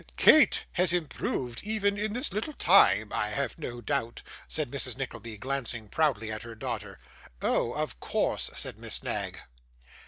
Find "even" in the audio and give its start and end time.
1.63-1.95